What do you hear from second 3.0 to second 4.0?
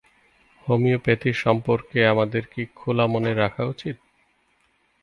মনে রাখা উচিত?